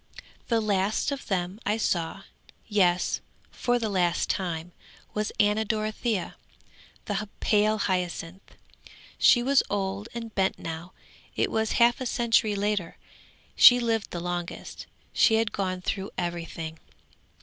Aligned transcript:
'The 0.47 0.59
last 0.59 1.11
of 1.11 1.27
them 1.27 1.59
I 1.63 1.77
saw, 1.77 2.23
yes, 2.65 3.21
for 3.51 3.77
the 3.77 3.87
last 3.87 4.31
time, 4.31 4.71
was 5.13 5.31
Anna 5.39 5.63
Dorothea, 5.63 6.37
the 7.05 7.29
pale 7.39 7.77
hyacinth. 7.77 8.55
She 9.19 9.43
was 9.43 9.61
old 9.69 10.09
and 10.15 10.33
bent 10.33 10.57
now; 10.57 10.93
it 11.35 11.51
was 11.51 11.73
half 11.73 12.01
a 12.01 12.07
century 12.07 12.55
later. 12.55 12.97
She 13.55 13.79
lived 13.79 14.09
the 14.09 14.19
longest, 14.19 14.87
she 15.13 15.35
had 15.35 15.51
gone 15.51 15.81
through 15.81 16.09
everything. 16.17 16.79